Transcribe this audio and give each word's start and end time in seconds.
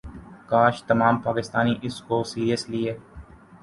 کاش 0.49 0.75
تمام 0.89 1.15
پاکستانی 1.25 1.73
اس 1.87 1.95
کو 2.07 2.23
سیرس 2.31 2.63
لیے 2.69 2.91